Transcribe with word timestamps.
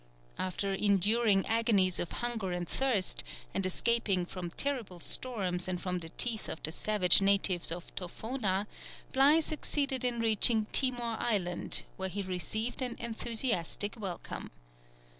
After 0.39 0.73
enduring 0.73 1.45
agonies 1.45 1.99
of 1.99 2.11
hunger 2.11 2.51
and 2.51 2.67
thirst, 2.67 3.23
and 3.53 3.63
escaping 3.63 4.25
from 4.25 4.49
terrible 4.49 4.99
storms 4.99 5.67
and 5.67 5.79
from 5.79 5.99
the 5.99 6.09
teeth 6.09 6.49
of 6.49 6.63
the 6.63 6.71
savage 6.71 7.21
natives 7.21 7.71
of 7.71 7.93
Tofona, 7.93 8.65
Bligh 9.13 9.41
succeeded 9.41 10.03
in 10.03 10.19
reaching 10.19 10.65
Timor 10.71 11.17
Island, 11.19 11.83
where 11.97 12.09
he 12.09 12.23
received 12.23 12.81
an 12.81 12.95
enthusiastic 12.97 13.95
welcome. 13.95 14.49